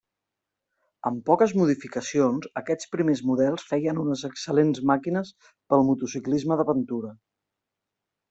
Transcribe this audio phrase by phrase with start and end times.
[1.09, 7.13] Amb poques modificacions, aquests primers models feien unes excel·lents màquines pel motociclisme d'aventura.